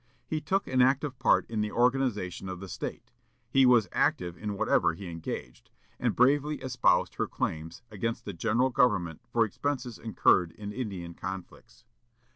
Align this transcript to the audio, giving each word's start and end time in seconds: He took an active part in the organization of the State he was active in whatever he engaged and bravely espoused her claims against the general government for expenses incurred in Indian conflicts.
He 0.25 0.41
took 0.41 0.65
an 0.65 0.81
active 0.81 1.19
part 1.19 1.47
in 1.47 1.61
the 1.61 1.71
organization 1.71 2.49
of 2.49 2.59
the 2.59 2.67
State 2.67 3.11
he 3.51 3.67
was 3.67 3.87
active 3.91 4.35
in 4.35 4.57
whatever 4.57 4.95
he 4.95 5.07
engaged 5.07 5.69
and 5.99 6.15
bravely 6.15 6.55
espoused 6.63 7.17
her 7.17 7.27
claims 7.27 7.83
against 7.91 8.25
the 8.25 8.33
general 8.33 8.71
government 8.71 9.21
for 9.31 9.45
expenses 9.45 9.99
incurred 9.99 10.53
in 10.53 10.73
Indian 10.73 11.13
conflicts. 11.13 11.85